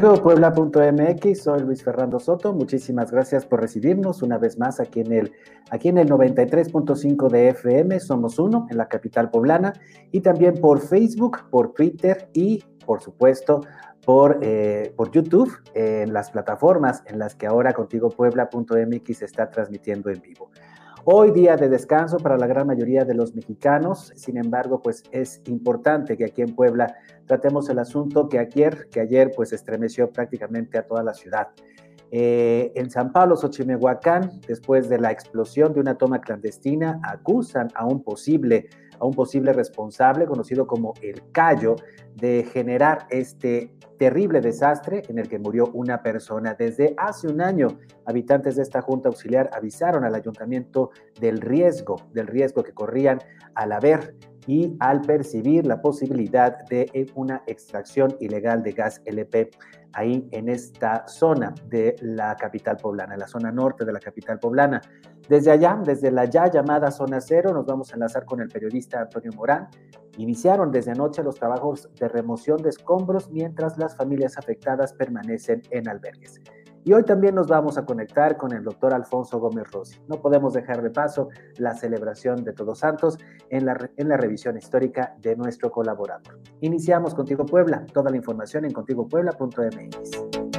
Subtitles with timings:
[0.00, 2.54] Puebla.mx, soy Luis Fernando Soto.
[2.54, 5.32] Muchísimas gracias por recibirnos una vez más aquí en el,
[5.70, 8.00] aquí en el 93.5 de FM.
[8.00, 9.74] Somos uno en la capital poblana
[10.10, 13.60] y también por Facebook, por Twitter y, por supuesto,
[14.02, 20.08] por, eh, por YouTube, en las plataformas en las que ahora Contigo Puebla.mx está transmitiendo
[20.08, 20.50] en vivo.
[21.04, 25.40] Hoy día de descanso para la gran mayoría de los mexicanos, sin embargo, pues es
[25.46, 30.76] importante que aquí en Puebla tratemos el asunto que ayer, que ayer pues estremeció prácticamente
[30.76, 31.48] a toda la ciudad.
[32.10, 37.86] Eh, en San Pablo, Xochimehuacán, después de la explosión de una toma clandestina, acusan a
[37.86, 38.68] un posible
[39.00, 41.76] a un posible responsable conocido como el Cayo
[42.16, 46.54] de generar este terrible desastre en el que murió una persona.
[46.54, 47.68] Desde hace un año,
[48.06, 50.90] habitantes de esta junta auxiliar avisaron al ayuntamiento
[51.20, 53.18] del riesgo, del riesgo que corrían
[53.54, 54.14] al haber
[54.46, 59.50] y al percibir la posibilidad de una extracción ilegal de gas LP
[59.92, 64.38] ahí en esta zona de la capital poblana, en la zona norte de la capital
[64.38, 64.80] poblana.
[65.30, 69.02] Desde allá, desde la ya llamada zona cero, nos vamos a enlazar con el periodista
[69.02, 69.68] Antonio Morán.
[70.16, 75.88] Iniciaron desde anoche los trabajos de remoción de escombros mientras las familias afectadas permanecen en
[75.88, 76.40] albergues.
[76.82, 80.00] Y hoy también nos vamos a conectar con el doctor Alfonso Gómez Rossi.
[80.08, 83.16] No podemos dejar de paso la celebración de Todos Santos
[83.50, 86.40] en la, en la revisión histórica de nuestro colaborador.
[86.60, 87.86] Iniciamos Contigo Puebla.
[87.92, 90.49] Toda la información en contigopuebla.mx.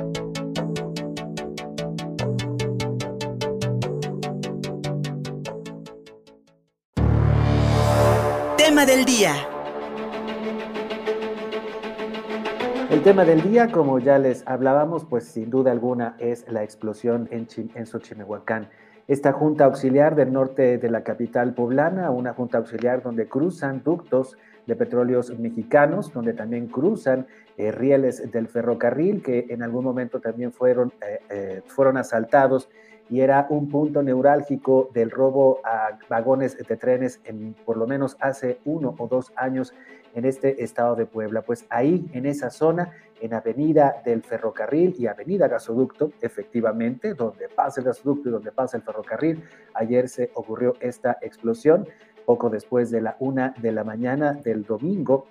[12.89, 17.27] El tema del día, como ya les hablábamos, pues sin duda alguna es la explosión
[17.31, 18.69] en, en Xochimehuacán.
[19.09, 24.37] Esta junta auxiliar del norte de la capital poblana, una junta auxiliar donde cruzan ductos
[24.65, 27.27] de petróleos mexicanos, donde también cruzan
[27.57, 32.69] eh, rieles del ferrocarril que en algún momento también fueron, eh, eh, fueron asaltados
[33.11, 38.15] y era un punto neurálgico del robo a vagones de trenes en por lo menos
[38.21, 39.73] hace uno o dos años
[40.15, 41.41] en este estado de Puebla.
[41.41, 47.81] Pues ahí, en esa zona, en Avenida del Ferrocarril y Avenida Gasoducto, efectivamente, donde pasa
[47.81, 49.43] el gasoducto y donde pasa el ferrocarril,
[49.73, 51.87] ayer se ocurrió esta explosión,
[52.25, 55.27] poco después de la una de la mañana del domingo,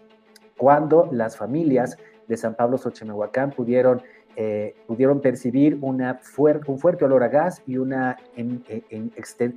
[0.58, 1.96] cuando las familias
[2.28, 4.02] de San Pablo Xochimehuacán pudieron,
[4.36, 8.16] eh, pudieron percibir un fuerte olor a gas y una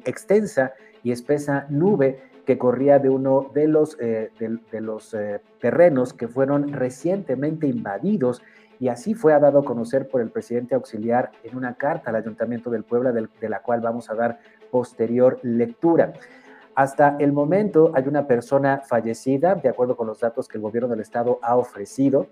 [0.06, 0.74] extensa
[1.04, 6.28] y espesa nube que corría de uno de los, eh, de, los eh, terrenos que
[6.28, 8.42] fueron recientemente invadidos
[8.80, 12.70] y así fue dado a conocer por el presidente auxiliar en una carta al Ayuntamiento
[12.70, 14.40] del Puebla, de la cual vamos a dar
[14.72, 16.14] posterior lectura.
[16.76, 20.90] Hasta el momento hay una persona fallecida, de acuerdo con los datos que el gobierno
[20.90, 22.28] del estado ha ofrecido.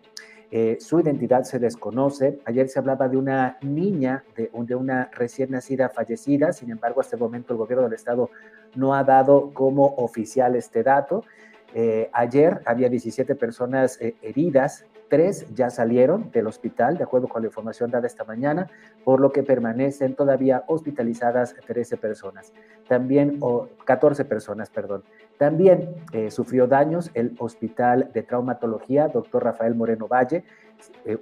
[0.53, 2.39] Eh, su identidad se desconoce.
[2.43, 6.51] Ayer se hablaba de una niña, de, una recién nacida fallecida.
[6.51, 8.29] Sin embargo, hasta el momento el gobierno del estado
[8.75, 11.23] no ha dado como oficial este dato.
[11.73, 17.41] Eh, ayer había 17 personas eh, heridas, tres ya salieron del hospital, de acuerdo con
[17.41, 18.69] la información dada esta mañana,
[19.03, 22.53] por lo que permanecen todavía hospitalizadas 13 personas.
[22.87, 25.03] También, o 14 personas, perdón.
[25.37, 30.45] También eh, sufrió daños el Hospital de Traumatología, doctor Rafael Moreno Valle,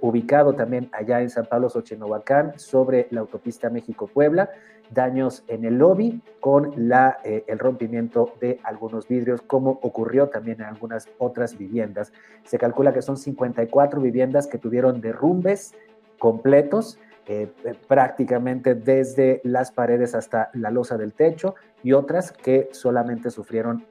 [0.00, 4.50] ubicado también allá en San Pablo, Xochinovacán, sobre la autopista México-Puebla
[4.90, 10.60] daños en el lobby con la, eh, el rompimiento de algunos vidrios, como ocurrió también
[10.60, 12.12] en algunas otras viviendas.
[12.44, 15.74] Se calcula que son 54 viviendas que tuvieron derrumbes
[16.18, 22.68] completos, eh, eh, prácticamente desde las paredes hasta la losa del techo, y otras que
[22.72, 23.86] solamente sufrieron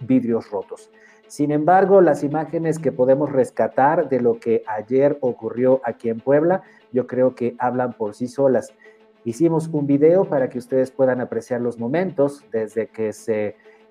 [0.00, 0.90] vidrios rotos.
[1.28, 6.62] Sin embargo, las imágenes que podemos rescatar de lo que ayer ocurrió aquí en Puebla,
[6.92, 8.72] yo creo que hablan por sí solas.
[9.24, 13.12] Hicimos un video para que ustedes puedan apreciar los momentos desde que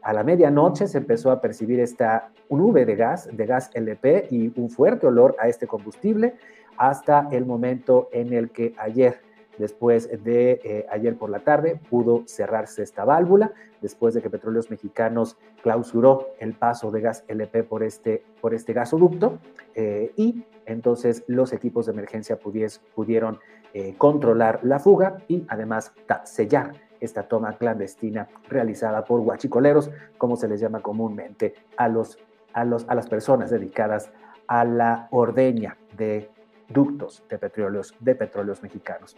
[0.02, 4.54] a la medianoche se empezó a percibir esta nube de gas, de gas LP y
[4.56, 6.36] un fuerte olor a este combustible
[6.78, 9.20] hasta el momento en el que ayer,
[9.58, 14.70] después de eh, ayer por la tarde, pudo cerrarse esta válvula, después de que Petróleos
[14.70, 19.40] Mexicanos clausuró el paso de gas LP por este, por este gasoducto
[19.76, 23.40] eh, y entonces los equipos de emergencia pudieron
[23.74, 25.94] eh, controlar la fuga y además
[26.24, 32.18] sellar esta toma clandestina realizada por guachicoleros, como se les llama comúnmente a, los,
[32.54, 34.12] a, los, a las personas dedicadas
[34.48, 36.30] a la ordeña de
[36.70, 39.16] ductos de petróleos, de petróleos mexicanos.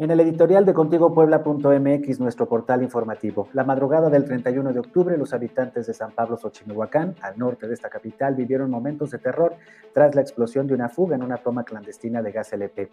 [0.00, 5.34] En el editorial de contigopuebla.mx, nuestro portal informativo, la madrugada del 31 de octubre, los
[5.34, 9.56] habitantes de San Pablo Xochimehuacán, al norte de esta capital, vivieron momentos de terror
[9.92, 12.90] tras la explosión de una fuga en una toma clandestina de gas LP.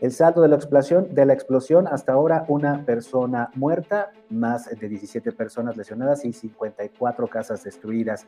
[0.00, 4.88] El saldo de la explosión, de la explosión hasta ahora una persona muerta, más de
[4.88, 8.26] 17 personas lesionadas y 54 casas destruidas.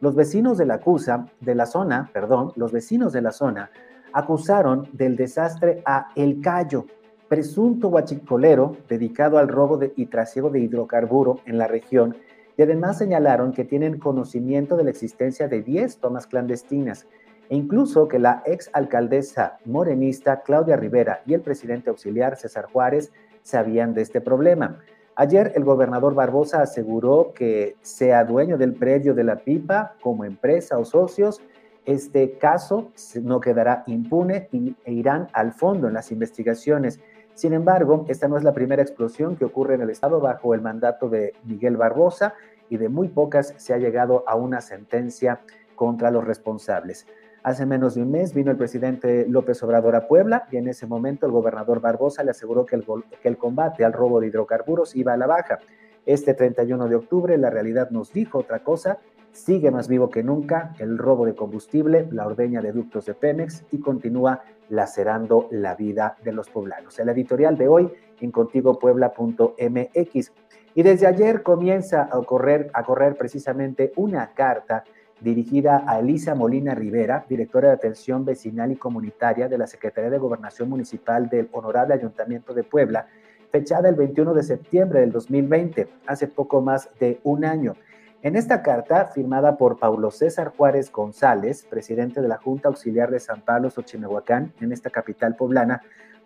[0.00, 3.70] Los vecinos de la acusa, de la zona, perdón, los vecinos de la zona
[4.12, 6.84] acusaron del desastre a El Cayo,
[7.30, 12.16] presunto guachicolero dedicado al robo de, y trasiego de hidrocarburo en la región,
[12.56, 17.06] y además señalaron que tienen conocimiento de la existencia de 10 tomas clandestinas,
[17.48, 23.12] e incluso que la ex alcaldesa morenista Claudia Rivera y el presidente auxiliar César Juárez
[23.42, 24.80] sabían de este problema.
[25.14, 30.78] Ayer el gobernador Barbosa aseguró que sea dueño del predio de la pipa como empresa
[30.78, 31.40] o socios,
[31.86, 32.90] este caso
[33.22, 34.48] no quedará impune
[34.84, 37.00] e irán al fondo en las investigaciones.
[37.40, 40.60] Sin embargo, esta no es la primera explosión que ocurre en el Estado bajo el
[40.60, 42.34] mandato de Miguel Barbosa
[42.68, 45.40] y de muy pocas se ha llegado a una sentencia
[45.74, 47.06] contra los responsables.
[47.42, 50.86] Hace menos de un mes vino el presidente López Obrador a Puebla y en ese
[50.86, 55.16] momento el gobernador Barbosa le aseguró que el, combate al robo de hidrocarburos iba a
[55.16, 55.60] la baja.
[56.04, 58.98] Este 31 de octubre la realidad nos dijo otra cosa
[59.32, 63.64] sigue más vivo que nunca el robo de combustible, la ordeña de ductos de Pemex
[63.70, 66.98] y continúa lacerando la vida de los poblanos.
[66.98, 67.90] El editorial de hoy
[68.20, 70.32] en contigopuebla.mx.
[70.74, 74.84] Y desde ayer comienza a correr, a correr precisamente una carta
[75.20, 80.18] dirigida a Elisa Molina Rivera, directora de Atención Vecinal y Comunitaria de la Secretaría de
[80.18, 83.06] Gobernación Municipal del Honorable Ayuntamiento de Puebla,
[83.50, 87.74] fechada el 21 de septiembre del 2020, hace poco más de un año
[88.22, 93.18] en esta carta, firmada por Paulo César Juárez González, presidente de la Junta Auxiliar de
[93.18, 95.80] San Pablo Xochimehuacán, en esta capital poblana,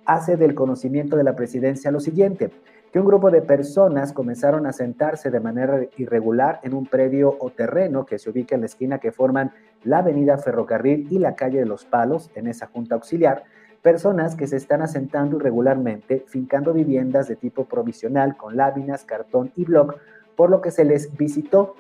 [0.05, 2.50] hace del conocimiento de la presidencia lo siguiente,
[2.93, 7.50] que un grupo de personas comenzaron a sentarse de manera irregular en un predio o
[7.50, 9.52] terreno que se ubica en la esquina que forman
[9.85, 13.44] la avenida Ferrocarril y la calle de los Palos, en esa Junta Auxiliar,
[13.82, 19.64] personas que se están asentando irregularmente, fincando viviendas de tipo provisional con láminas, cartón y
[19.64, 19.96] bloc,
[20.35, 21.76] por lo que se les visitó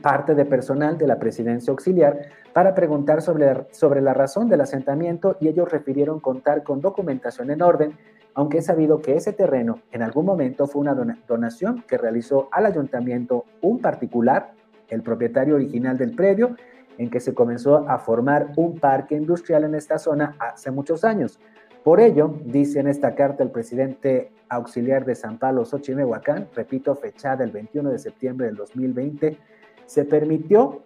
[0.00, 5.36] parte de personal de la presidencia auxiliar para preguntar sobre, sobre la razón del asentamiento
[5.40, 7.96] y ellos refirieron contar con documentación en orden,
[8.34, 12.66] aunque es sabido que ese terreno en algún momento fue una donación que realizó al
[12.66, 14.52] ayuntamiento un particular,
[14.88, 16.56] el propietario original del predio,
[16.98, 21.40] en que se comenzó a formar un parque industrial en esta zona hace muchos años.
[21.82, 27.44] Por ello, dice en esta carta el presidente auxiliar de San Pablo, Xochimehuacán, repito, fechada
[27.44, 29.38] el 21 de septiembre del 2020,
[29.86, 30.82] se permitió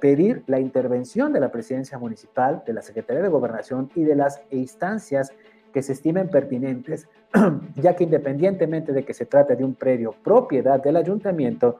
[0.00, 4.42] pedir la intervención de la presidencia municipal, de la Secretaría de Gobernación y de las
[4.50, 5.32] instancias
[5.72, 7.08] que se estimen pertinentes,
[7.76, 11.78] ya que independientemente de que se trate de un predio propiedad del ayuntamiento,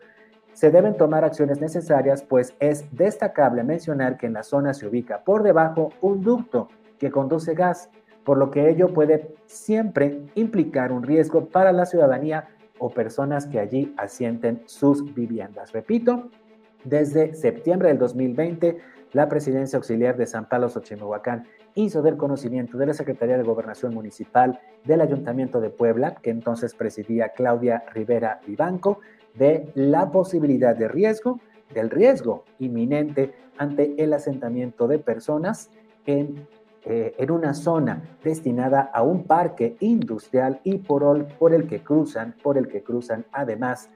[0.52, 5.22] se deben tomar acciones necesarias, pues es destacable mencionar que en la zona se ubica
[5.24, 6.68] por debajo un ducto
[6.98, 7.90] que conduce gas,
[8.24, 12.48] por lo que ello puede siempre implicar un riesgo para la ciudadanía
[12.78, 15.72] o personas que allí asienten sus viviendas.
[15.72, 16.30] Repito,
[16.84, 18.78] desde septiembre del 2020,
[19.12, 23.94] la presidencia auxiliar de San Pablo Xochimehuacán hizo del conocimiento de la Secretaría de Gobernación
[23.94, 29.00] Municipal del Ayuntamiento de Puebla, que entonces presidía Claudia Rivera Vivanco,
[29.34, 31.40] de la posibilidad de riesgo,
[31.72, 35.70] del riesgo inminente ante el asentamiento de personas
[36.06, 36.46] en,
[36.84, 42.34] eh, en una zona destinada a un parque industrial y por, por el que cruzan,
[42.42, 43.88] por el que cruzan además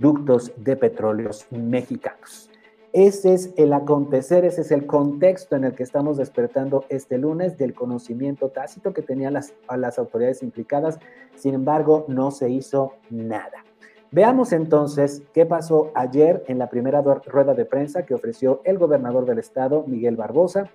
[0.00, 2.50] ductos de petróleos mexicanos.
[2.92, 7.56] Ese es el acontecer, ese es el contexto en el que estamos despertando este lunes
[7.56, 10.98] del conocimiento tácito que tenían las, a las autoridades implicadas.
[11.36, 13.64] Sin embargo, no se hizo nada.
[14.10, 19.24] Veamos entonces qué pasó ayer en la primera rueda de prensa que ofreció el gobernador
[19.24, 20.68] del estado, Miguel Barbosa,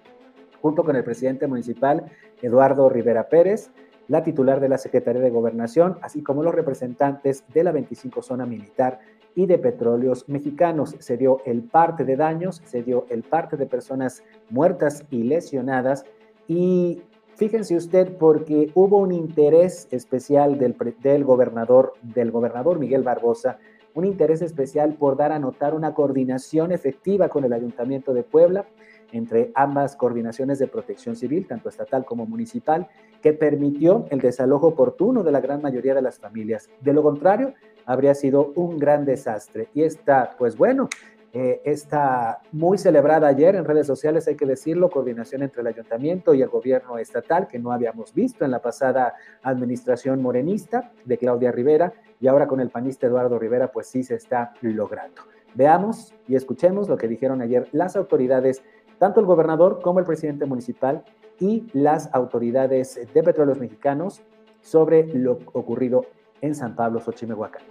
[0.61, 2.05] junto con el presidente municipal,
[2.41, 3.71] Eduardo Rivera Pérez,
[4.07, 8.45] la titular de la Secretaría de Gobernación, así como los representantes de la 25 Zona
[8.45, 8.99] Militar
[9.35, 10.95] y de Petróleos Mexicanos.
[10.99, 16.05] Se dio el parte de daños, se dio el parte de personas muertas y lesionadas
[16.47, 17.01] y
[17.35, 23.59] fíjense usted porque hubo un interés especial del, del gobernador, del gobernador Miguel Barbosa,
[23.93, 28.65] un interés especial por dar a notar una coordinación efectiva con el Ayuntamiento de Puebla,
[29.11, 32.87] entre ambas coordinaciones de protección civil, tanto estatal como municipal,
[33.21, 36.69] que permitió el desalojo oportuno de la gran mayoría de las familias.
[36.81, 37.53] De lo contrario,
[37.85, 39.69] habría sido un gran desastre.
[39.73, 40.89] Y esta, pues bueno,
[41.37, 46.33] eh, está muy celebrada ayer en redes sociales, hay que decirlo, coordinación entre el ayuntamiento
[46.33, 51.51] y el gobierno estatal, que no habíamos visto en la pasada administración morenista de Claudia
[51.51, 55.23] Rivera, y ahora con el panista Eduardo Rivera, pues sí se está logrando.
[55.55, 58.63] Veamos y escuchemos lo que dijeron ayer las autoridades,
[58.97, 61.03] tanto el gobernador como el presidente municipal
[61.37, 64.21] y las autoridades de petróleos mexicanos
[64.61, 66.05] sobre lo ocurrido
[66.41, 67.61] en San Pablo, Xochimehuacán.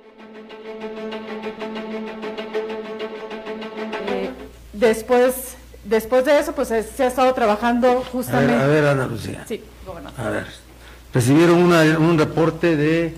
[4.73, 8.55] Después, después de eso, pues se ha estado trabajando justamente.
[8.55, 9.45] A ver, Ana Lucía.
[9.47, 10.21] Sí, gobernador.
[10.21, 10.47] A ver.
[11.13, 13.15] Recibieron un reporte de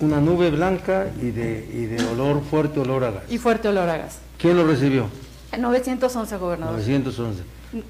[0.00, 3.22] una nube blanca y de, y de olor fuerte, olor a gas.
[3.28, 4.18] Y fuerte olor a gas.
[4.38, 5.06] ¿Quién lo recibió?
[5.56, 6.74] 911, gobernador.
[6.74, 7.42] 911.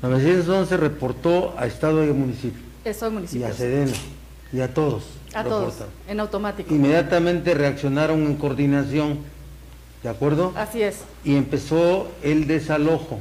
[0.03, 2.61] 911 reportó a Estado y municipio.
[2.85, 3.47] Estado y municipio.
[3.47, 3.93] Y a Sedena.
[4.53, 5.05] Y a todos.
[5.35, 5.75] A todos,
[6.09, 6.75] en automático.
[6.75, 9.19] Inmediatamente reaccionaron en coordinación
[10.03, 10.53] ¿De acuerdo?
[10.57, 10.99] Así es.
[11.25, 13.21] Y empezó el desalojo.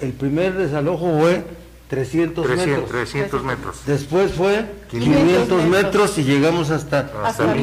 [0.00, 1.44] El primer desalojo fue
[1.88, 2.88] 300, metros.
[2.88, 3.80] 300 metros.
[3.84, 6.18] Después fue 500, metros.
[6.18, 7.54] y llegamos hasta, un,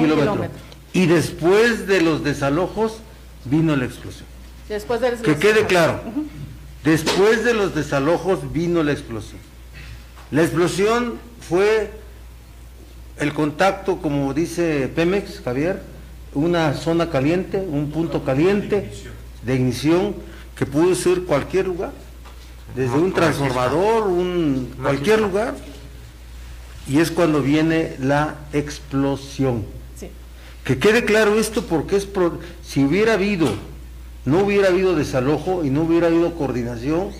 [0.00, 0.48] kilómetro.
[0.92, 2.98] Y después de los desalojos
[3.44, 4.26] vino la explosión.
[4.68, 6.00] Después de que quede claro.
[6.84, 9.40] Después de los desalojos vino la explosión.
[10.30, 11.90] La explosión fue
[13.20, 15.82] el contacto, como dice Pemex, Javier,
[16.34, 18.90] una zona caliente, un punto caliente
[19.44, 20.14] de ignición
[20.56, 21.92] que pudo ser cualquier lugar,
[22.74, 25.54] desde un transformador, un cualquier lugar,
[26.86, 29.64] y es cuando viene la explosión.
[30.64, 32.08] Que quede claro esto porque es
[32.62, 33.48] si hubiera habido,
[34.24, 37.10] no hubiera habido desalojo y no hubiera habido coordinación,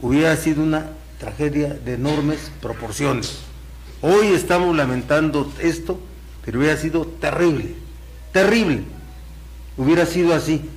[0.00, 3.38] hubiera sido una tragedia de enormes proporciones.
[4.06, 5.98] Hoy estamos lamentando esto,
[6.44, 7.74] pero hubiera sido terrible
[8.34, 8.82] terrible.
[9.78, 10.68] Hubiera sido así.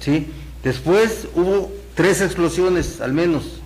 [0.00, 0.26] Sí.
[0.62, 3.62] Después hubo tres explosiones al menos.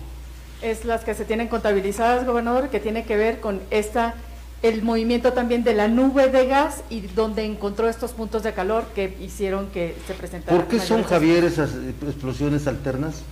[0.61, 4.13] Es las que se tienen contabilizadas, gobernador, que tiene que ver con esta
[4.61, 8.85] el movimiento también de la nube de gas y donde encontró estos puntos de calor
[8.95, 10.61] que hicieron que se presentaran.
[10.61, 11.71] ¿Por qué son, Javier, esas
[12.07, 13.23] explosiones alternas?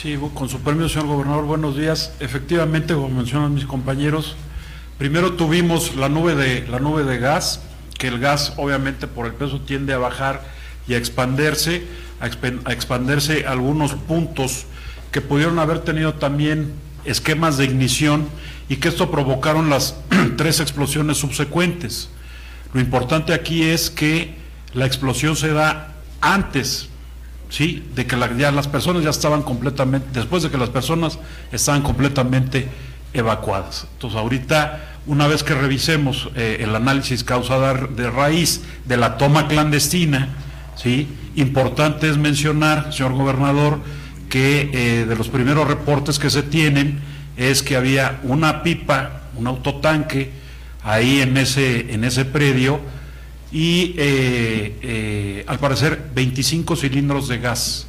[0.00, 2.12] Sí, con su permiso, señor gobernador, buenos días.
[2.20, 4.36] Efectivamente, como mencionan mis compañeros,
[4.96, 7.62] primero tuvimos la nube de, la nube de gas,
[7.98, 10.44] que el gas obviamente por el peso tiende a bajar
[10.86, 11.82] y a expandirse,
[12.20, 12.26] a,
[12.72, 14.66] expandirse algunos puntos
[15.10, 16.74] que pudieron haber tenido también
[17.04, 18.28] esquemas de ignición
[18.68, 19.96] y que esto provocaron las
[20.36, 22.08] tres explosiones subsecuentes.
[22.72, 24.36] Lo importante aquí es que
[24.74, 26.88] la explosión se da antes,
[27.48, 27.84] ¿sí?
[27.94, 31.18] De que las personas ya estaban completamente, después de que las personas
[31.52, 32.68] estaban completamente
[33.12, 33.86] evacuadas.
[33.94, 39.48] Entonces ahorita una vez que revisemos eh, el análisis causada de raíz de la toma
[39.48, 40.28] clandestina,
[40.76, 41.08] ¿sí?
[41.34, 43.80] importante es mencionar, señor gobernador,
[44.28, 47.00] que eh, de los primeros reportes que se tienen
[47.38, 50.30] es que había una pipa, un autotanque,
[50.82, 52.80] ahí en ese, en ese predio
[53.50, 57.86] y eh, al parecer 25 cilindros de gas,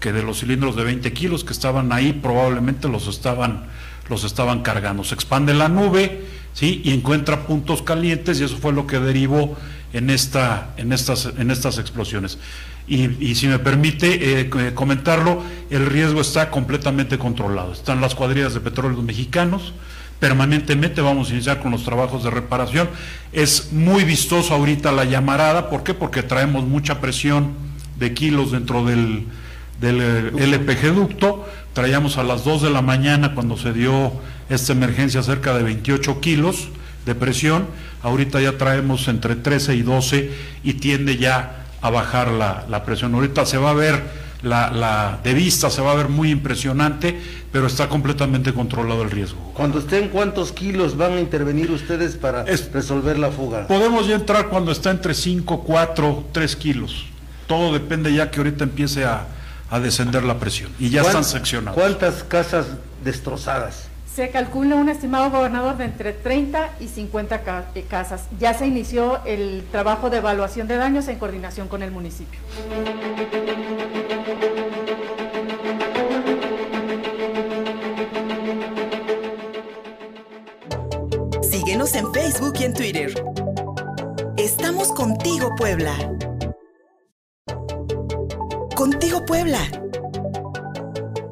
[0.00, 3.66] que de los cilindros de 20 kilos que estaban ahí probablemente los estaban,
[4.08, 5.04] los estaban cargando.
[5.04, 6.82] Se expande la nube, ¿sí?
[6.84, 9.56] y encuentra puntos calientes y eso fue lo que derivó
[9.92, 12.38] en, esta, en, estas, en estas explosiones.
[12.86, 17.72] Y, si me permite eh, comentarlo, el riesgo está completamente controlado.
[17.72, 19.74] Están las cuadrillas de petróleos mexicanos,
[20.20, 22.88] permanentemente vamos a iniciar con los trabajos de reparación.
[23.32, 25.94] Es muy vistoso ahorita la llamarada, ¿por qué?
[25.94, 27.52] Porque traemos mucha presión
[27.96, 29.26] de kilos dentro del,
[29.80, 34.12] del eh, LPG ducto, traíamos a las 2 de la mañana cuando se dio
[34.48, 36.68] esta emergencia cerca de 28 kilos
[37.06, 37.66] de presión,
[38.02, 40.30] ahorita ya traemos entre 13 y 12
[40.64, 43.14] y tiende ya a bajar la, presión.
[43.14, 47.20] Ahorita se va a ver la, de vista se va a ver muy impresionante,
[47.52, 49.38] pero está completamente controlado el riesgo.
[49.54, 53.66] Cuando estén, ¿cuántos kilos van a intervenir ustedes para resolver la fuga?
[53.66, 57.06] Podemos ya entrar cuando está entre 5, 4, 3 kilos.
[57.46, 59.26] Todo depende ya que ahorita empiece a,
[59.70, 60.70] a descender la presión.
[60.78, 61.78] Y ya están seccionados.
[61.78, 62.66] ¿Cuántas casas
[63.04, 63.88] destrozadas?
[64.14, 68.24] Se calcula un estimado gobernador de entre 30 y 50 eh, casas.
[68.40, 72.40] Ya se inició el trabajo de evaluación de daños en coordinación con el municipio.
[81.94, 83.24] En Facebook y en Twitter.
[84.36, 85.94] Estamos contigo, Puebla.
[88.76, 89.60] Contigo, Puebla.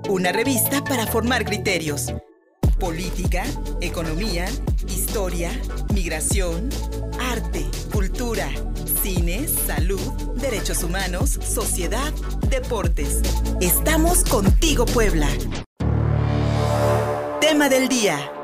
[0.08, 2.12] Una revista para formar criterios
[2.78, 3.44] política,
[3.80, 4.46] economía,
[4.88, 5.50] historia,
[5.94, 6.68] migración,
[7.18, 8.48] arte, cultura,
[9.02, 10.00] cine, salud,
[10.34, 12.12] derechos humanos, sociedad,
[12.48, 13.22] deportes.
[13.60, 15.28] Estamos contigo, Puebla.
[17.40, 18.35] Tema del día.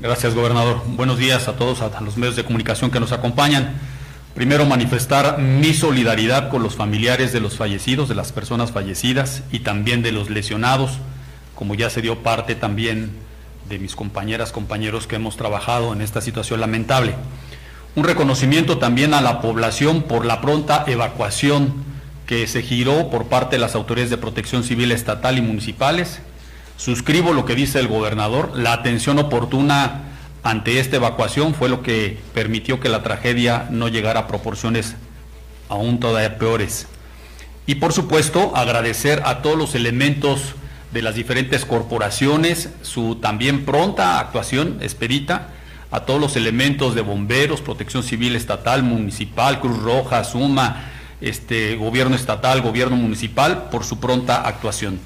[0.00, 0.82] Gracias, gobernador.
[0.86, 3.74] Buenos días a todos, a los medios de comunicación que nos acompañan.
[4.34, 9.60] Primero, manifestar mi solidaridad con los familiares de los fallecidos, de las personas fallecidas y
[9.60, 10.98] también de los lesionados,
[11.54, 13.12] como ya se dio parte también
[13.68, 17.14] de mis compañeras, compañeros que hemos trabajado en esta situación lamentable.
[17.94, 21.72] Un reconocimiento también a la población por la pronta evacuación
[22.26, 26.20] que se giró por parte de las autoridades de protección civil estatal y municipales.
[26.76, 30.02] Suscribo lo que dice el gobernador, la atención oportuna
[30.42, 34.94] ante esta evacuación fue lo que permitió que la tragedia no llegara a proporciones
[35.68, 36.86] aún todavía peores.
[37.66, 40.54] Y por supuesto, agradecer a todos los elementos
[40.92, 45.48] de las diferentes corporaciones su también pronta actuación expedita,
[45.90, 50.90] a todos los elementos de bomberos, protección civil estatal, municipal, Cruz Roja, Suma,
[51.20, 55.00] este, gobierno estatal, gobierno municipal, por su pronta actuación.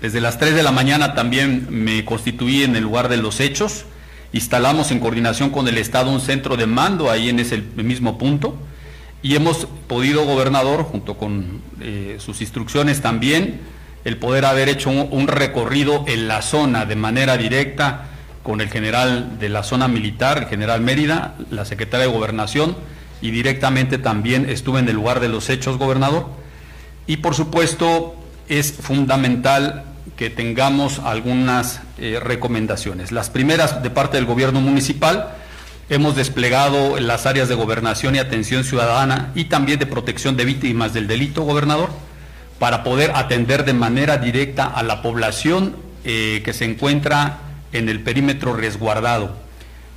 [0.00, 3.84] Desde las 3 de la mañana también me constituí en el lugar de los hechos,
[4.32, 8.56] Instalamos en coordinación con el Estado un centro de mando ahí en ese mismo punto
[9.22, 13.60] y hemos podido, gobernador, junto con eh, sus instrucciones también,
[14.04, 18.06] el poder haber hecho un, recorrido en la zona de manera directa
[18.44, 22.76] con el general de la zona militar, el general Mérida, la secretaria de Gobernación,
[23.20, 26.28] y directamente también estuve en el lugar de los hechos, gobernador.
[27.06, 28.14] Y por supuesto
[28.48, 29.89] es fundamental
[30.20, 33.10] que tengamos algunas eh, recomendaciones.
[33.10, 35.30] Las primeras de parte del gobierno municipal,
[35.88, 40.92] hemos desplegado las áreas de gobernación y atención ciudadana y también de protección de víctimas
[40.92, 41.88] del delito, gobernador,
[42.58, 45.74] para poder atender de manera directa a la población
[46.04, 47.38] eh, que se encuentra
[47.72, 49.34] en el perímetro resguardado.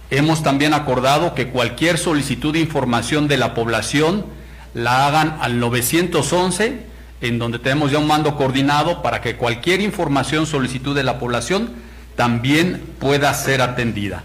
[0.09, 4.25] Hemos también acordado que cualquier solicitud de información de la población
[4.73, 6.92] la hagan al 911
[7.23, 11.69] en donde tenemos ya un mando coordinado para que cualquier información, solicitud de la población
[12.17, 14.23] también pueda ser atendida.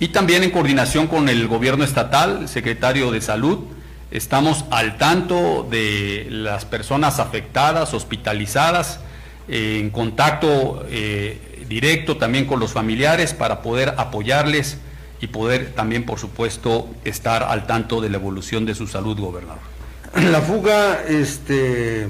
[0.00, 3.60] Y también en coordinación con el gobierno estatal, el secretario de salud,
[4.10, 8.98] estamos al tanto de las personas afectadas, hospitalizadas,
[9.46, 14.78] eh, en contacto eh, directo también con los familiares para poder apoyarles
[15.20, 19.75] y poder también, por supuesto, estar al tanto de la evolución de su salud, gobernador.
[20.32, 22.06] La fuga, este,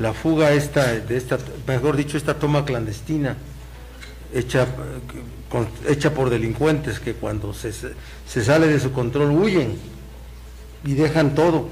[0.00, 3.36] la fuga esta, de esta, mejor dicho, esta toma clandestina,
[4.34, 4.66] hecha,
[5.86, 9.78] hecha por delincuentes que cuando se, se sale de su control huyen
[10.84, 11.68] y dejan todo.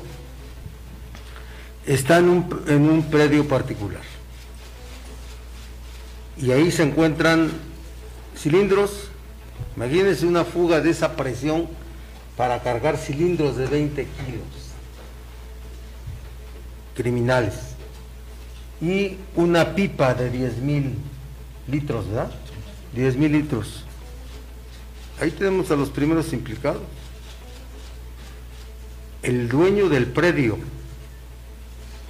[1.85, 4.03] Está en un, en un predio particular.
[6.37, 7.51] Y ahí se encuentran
[8.37, 9.09] cilindros.
[9.75, 11.67] Imagínense una fuga de esa presión
[12.37, 14.58] para cargar cilindros de 20 kilos
[16.99, 17.55] criminales
[18.81, 20.95] y una pipa de 10 mil
[21.69, 22.33] litros, ¿verdad?
[22.95, 23.85] 10 mil litros.
[25.21, 26.83] Ahí tenemos a los primeros implicados.
[29.23, 30.59] El dueño del predio,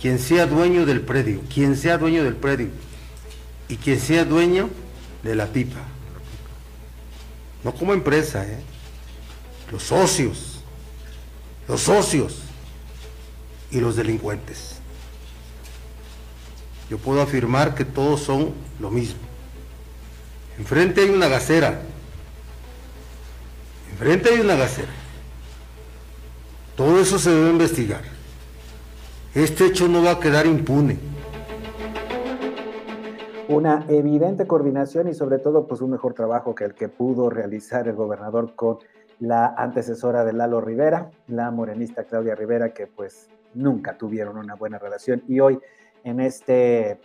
[0.01, 2.69] quien sea dueño del predio, quien sea dueño del predio
[3.69, 4.71] y quien sea dueño
[5.23, 5.81] de la pipa.
[7.63, 8.59] No como empresa, ¿eh?
[9.71, 10.61] los socios,
[11.67, 12.39] los socios
[13.71, 14.78] y los delincuentes.
[16.89, 19.21] Yo puedo afirmar que todos son lo mismo.
[20.59, 21.81] Enfrente hay una gacera.
[23.93, 24.89] Enfrente hay una gacera.
[26.77, 28.03] Todo eso se debe investigar.
[29.35, 30.99] Este hecho no va a quedar impune.
[33.49, 37.89] Una evidente coordinación y sobre todo pues un mejor trabajo que el que pudo realizar
[37.89, 38.79] el gobernador con
[39.21, 44.79] la antecesora de Lalo Rivera, la morenista Claudia Rivera, que pues nunca tuvieron una buena
[44.79, 45.59] relación y hoy
[46.05, 46.99] en este,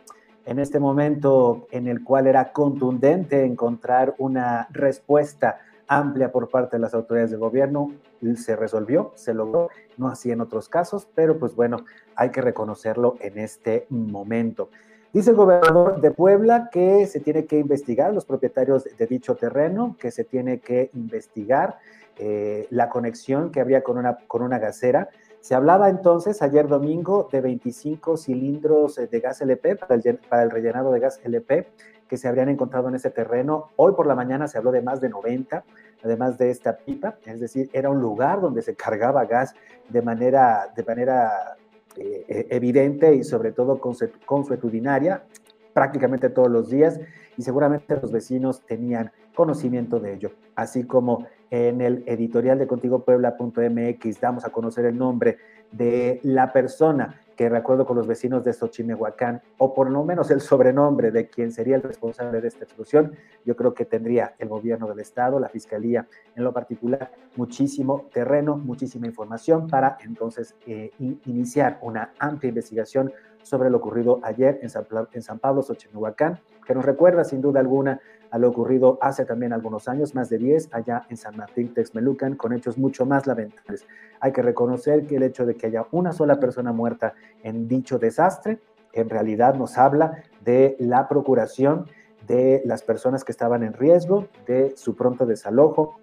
[0.45, 6.81] en este momento en el cual era contundente encontrar una respuesta amplia por parte de
[6.81, 7.91] las autoridades de gobierno,
[8.35, 11.77] se resolvió, se logró, no así en otros casos, pero pues bueno,
[12.15, 14.69] hay que reconocerlo en este momento.
[15.11, 19.95] Dice el gobernador de Puebla que se tiene que investigar los propietarios de dicho terreno,
[19.99, 21.77] que se tiene que investigar
[22.17, 25.09] eh, la conexión que había con una, con una gasera,
[25.43, 30.43] se hablaba entonces ayer domingo de 25 cilindros eh, de gas LP para el, para
[30.43, 31.67] el, rellenado de gas LP
[32.07, 33.69] que se habrían encontrado en ese terreno.
[33.75, 35.65] Hoy por la mañana se habló de más de 90,
[36.01, 39.53] además de esta pipa, es decir, era un lugar donde se cargaba gas
[39.89, 41.57] de manera, de manera
[41.97, 43.81] eh, evidente y sobre todo
[44.25, 45.25] consuetudinaria
[45.73, 46.99] prácticamente todos los días
[47.37, 54.21] y seguramente los vecinos tenían conocimiento de ello, así como en el editorial de contigopuebla.mx
[54.21, 55.37] damos a conocer el nombre
[55.71, 60.41] de la persona que recuerdo con los vecinos de Xochimehuacán, o por lo menos el
[60.41, 64.87] sobrenombre de quien sería el responsable de esta explosión, yo creo que tendría el gobierno
[64.87, 70.91] del estado, la fiscalía en lo particular, muchísimo terreno, muchísima información para entonces eh,
[71.25, 73.11] iniciar una amplia investigación
[73.43, 77.59] sobre lo ocurrido ayer en San, en San Pablo, Xochimehuacán, que nos recuerda sin duda
[77.59, 77.99] alguna
[78.33, 82.35] a lo ocurrido hace también algunos años, más de 10, allá en San Martín Texmelucan,
[82.35, 83.85] con hechos mucho más lamentables.
[84.19, 87.99] Hay que reconocer que el hecho de que haya una sola persona muerta en dicho
[87.99, 88.57] desastre,
[88.91, 91.85] en realidad nos habla de la procuración
[92.25, 95.99] de las personas que estaban en riesgo, de su pronto desalojo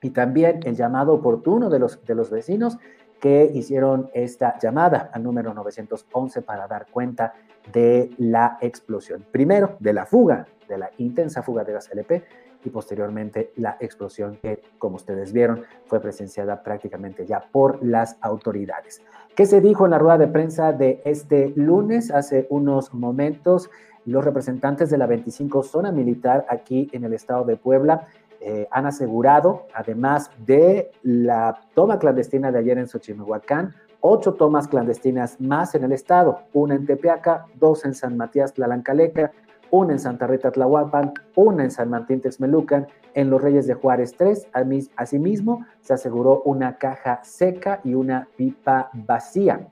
[0.00, 2.78] y también el llamado oportuno de los, de los vecinos
[3.20, 7.34] que hicieron esta llamada al número 911 para dar cuenta
[7.72, 9.24] de la explosión.
[9.30, 12.24] Primero, de la fuga de la intensa fuga de gas LP
[12.64, 19.02] y posteriormente la explosión que, como ustedes vieron, fue presenciada prácticamente ya por las autoridades.
[19.34, 22.10] ¿Qué se dijo en la rueda de prensa de este lunes?
[22.10, 23.70] Hace unos momentos,
[24.06, 28.06] los representantes de la 25 Zona Militar aquí en el estado de Puebla
[28.46, 35.40] eh, han asegurado, además de la toma clandestina de ayer en Xochimehuacán, ocho tomas clandestinas
[35.40, 39.32] más en el estado, una en Tepeaca, dos en San Matías Tlalancaleca,
[39.70, 44.14] una en Santa Rita Tlahuapan, una en San Martín Texmelucan, en Los Reyes de Juárez
[44.16, 44.48] 3.
[44.94, 49.68] Asimismo, se aseguró una caja seca y una pipa vacía.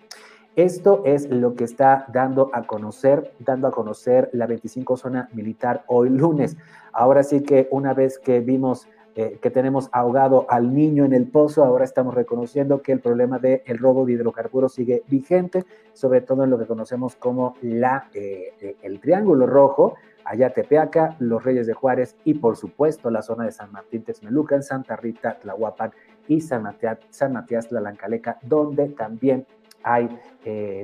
[0.57, 5.83] Esto es lo que está dando a conocer, dando a conocer la 25 zona militar
[5.87, 6.59] hoy lunes.
[6.93, 11.27] Ahora sí que una vez que vimos eh, que tenemos ahogado al niño en el
[11.27, 16.23] pozo, ahora estamos reconociendo que el problema del el robo de hidrocarburos sigue vigente, sobre
[16.23, 21.45] todo en lo que conocemos como la, eh, eh, el Triángulo Rojo, allá Tepeaca, Los
[21.45, 25.93] Reyes de Juárez y por supuesto la zona de San Martín Texmelucan, Santa Rita, Tlahuapan
[26.27, 29.47] y San Matías, San Matías Tlalancaleca, donde también
[29.85, 30.09] hay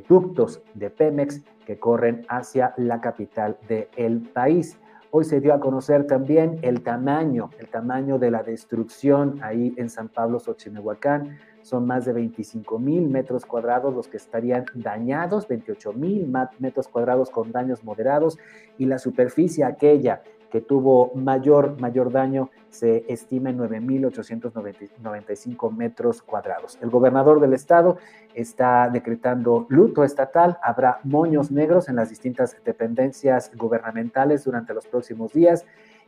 [0.09, 4.79] ductos de Pemex que corren hacia la capital del país.
[5.11, 9.89] Hoy se dio a conocer también el tamaño, el tamaño de la destrucción ahí en
[9.89, 11.39] San Pablo, Xochimehuacán.
[11.63, 17.31] Son más de 25 mil metros cuadrados los que estarían dañados, 28 mil metros cuadrados
[17.31, 18.39] con daños moderados
[18.77, 26.79] y la superficie aquella que tuvo mayor, mayor daño se estima en 9.895 metros cuadrados.
[26.81, 27.99] El gobernador del estado
[28.35, 30.59] está decretando luto estatal.
[30.63, 35.65] Habrá moños negros en las distintas dependencias gubernamentales durante los próximos días.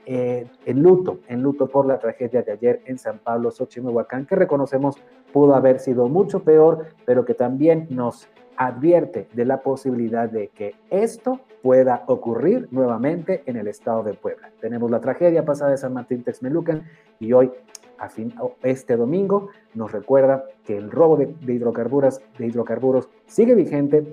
[0.07, 4.35] Eh, en luto, en luto por la tragedia de ayer en San Pablo, Xochimehuacán, que
[4.35, 4.97] reconocemos
[5.33, 10.75] pudo haber sido mucho peor, pero que también nos advierte de la posibilidad de que
[10.91, 14.51] esto pueda ocurrir nuevamente en el estado de Puebla.
[14.61, 16.85] Tenemos la tragedia pasada de San Martín Texmelucan
[17.19, 17.51] y hoy,
[17.99, 24.07] a fin, este domingo, nos recuerda que el robo de, hidrocarburos, sigue vigente,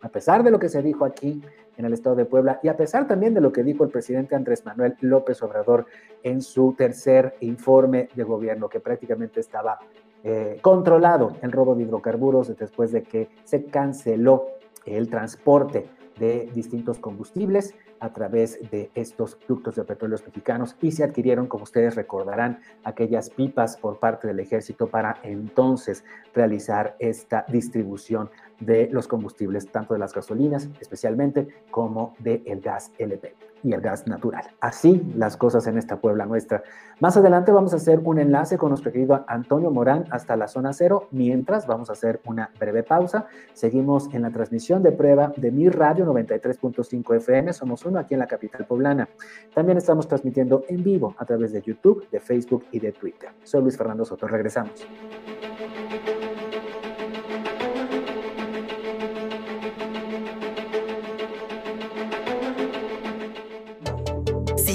[0.00, 1.42] a pesar de lo que se dijo aquí
[1.76, 4.36] en el estado de Puebla y a pesar también de lo que dijo el presidente
[4.36, 5.86] Andrés Manuel López Obrador
[6.22, 9.78] en su tercer informe de gobierno, que prácticamente estaba
[10.22, 14.46] eh, controlado el robo de hidrocarburos después de que se canceló
[14.86, 21.04] el transporte de distintos combustibles a través de estos ductos de petróleos mexicanos y se
[21.04, 28.30] adquirieron, como ustedes recordarán, aquellas pipas por parte del ejército para entonces realizar esta distribución
[28.60, 33.80] de los combustibles, tanto de las gasolinas especialmente como del el gas LP y el
[33.80, 34.44] gas natural.
[34.60, 36.62] Así las cosas en esta Puebla nuestra.
[37.00, 40.72] Más adelante vamos a hacer un enlace con nuestro querido Antonio Morán hasta la zona
[40.72, 41.08] cero.
[41.10, 43.26] Mientras vamos a hacer una breve pausa.
[43.54, 47.52] Seguimos en la transmisión de prueba de Mi Radio 93.5 FM.
[47.52, 49.08] Somos uno aquí en la capital poblana.
[49.54, 53.30] También estamos transmitiendo en vivo a través de YouTube, de Facebook y de Twitter.
[53.42, 54.28] Soy Luis Fernando Soto.
[54.28, 54.86] Regresamos.